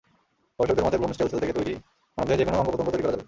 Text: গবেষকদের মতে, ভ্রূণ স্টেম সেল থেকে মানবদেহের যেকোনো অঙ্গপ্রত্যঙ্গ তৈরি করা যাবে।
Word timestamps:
গবেষকদের 0.59 0.85
মতে, 0.85 0.97
ভ্রূণ 0.97 1.11
স্টেম 1.13 1.27
সেল 1.27 1.39
থেকে 1.39 1.53
মানবদেহের 2.17 2.39
যেকোনো 2.39 2.57
অঙ্গপ্রত্যঙ্গ 2.57 2.91
তৈরি 2.91 3.03
করা 3.03 3.11
যাবে। 3.11 3.19